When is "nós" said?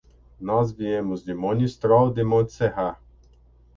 0.39-0.71